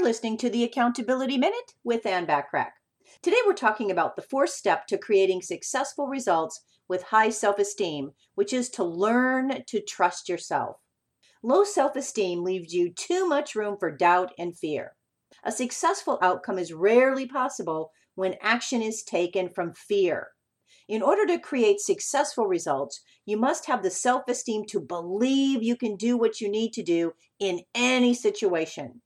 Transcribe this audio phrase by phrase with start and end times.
[0.00, 2.70] You're listening to the Accountability Minute with Ann Bachrach.
[3.20, 8.12] Today we're talking about the fourth step to creating successful results with high self esteem,
[8.34, 10.78] which is to learn to trust yourself.
[11.42, 14.96] Low self esteem leaves you too much room for doubt and fear.
[15.44, 20.28] A successful outcome is rarely possible when action is taken from fear.
[20.88, 25.76] In order to create successful results, you must have the self esteem to believe you
[25.76, 29.02] can do what you need to do in any situation.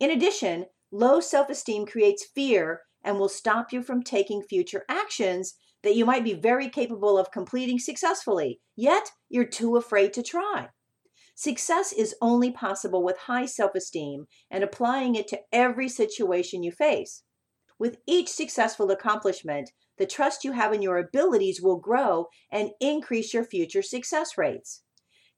[0.00, 5.54] In addition, low self esteem creates fear and will stop you from taking future actions
[5.82, 10.68] that you might be very capable of completing successfully, yet you're too afraid to try.
[11.36, 16.72] Success is only possible with high self esteem and applying it to every situation you
[16.72, 17.22] face.
[17.78, 23.34] With each successful accomplishment, the trust you have in your abilities will grow and increase
[23.34, 24.82] your future success rates.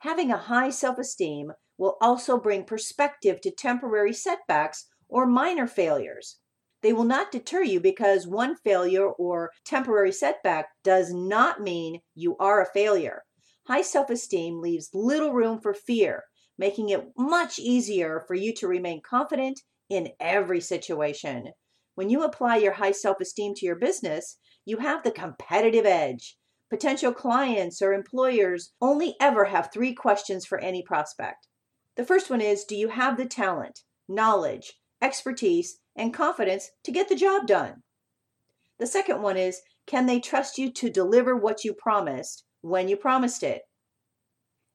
[0.00, 6.38] Having a high self esteem will also bring perspective to temporary setbacks or minor failures.
[6.82, 12.36] They will not deter you because one failure or temporary setback does not mean you
[12.38, 13.22] are a failure.
[13.66, 16.24] High self esteem leaves little room for fear,
[16.58, 21.52] making it much easier for you to remain confident in every situation.
[21.96, 26.36] When you apply your high self esteem to your business, you have the competitive edge.
[26.68, 31.48] Potential clients or employers only ever have three questions for any prospect.
[31.96, 37.08] The first one is Do you have the talent, knowledge, expertise, and confidence to get
[37.08, 37.82] the job done?
[38.78, 42.96] The second one is Can they trust you to deliver what you promised when you
[42.96, 43.62] promised it?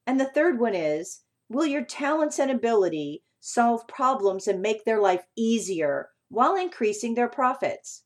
[0.07, 4.99] And the third one is Will your talents and ability solve problems and make their
[4.99, 8.03] life easier while increasing their profits?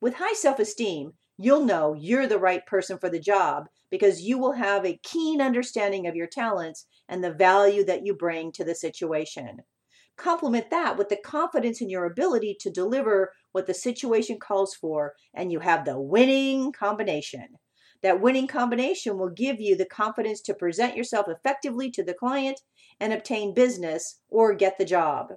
[0.00, 4.38] With high self esteem, you'll know you're the right person for the job because you
[4.38, 8.64] will have a keen understanding of your talents and the value that you bring to
[8.64, 9.62] the situation.
[10.16, 15.14] Complement that with the confidence in your ability to deliver what the situation calls for,
[15.34, 17.48] and you have the winning combination.
[18.02, 22.60] That winning combination will give you the confidence to present yourself effectively to the client
[23.00, 25.32] and obtain business or get the job.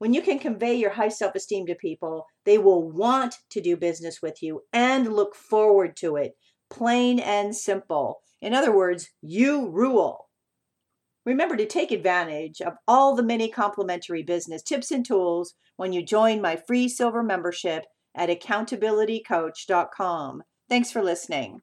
[0.00, 3.76] When you can convey your high self esteem to people, they will want to do
[3.76, 6.38] business with you and look forward to it.
[6.70, 8.22] Plain and simple.
[8.40, 10.30] In other words, you rule.
[11.26, 16.02] Remember to take advantage of all the many complimentary business tips and tools when you
[16.02, 17.84] join my free silver membership
[18.14, 20.42] at accountabilitycoach.com.
[20.70, 21.60] Thanks for listening.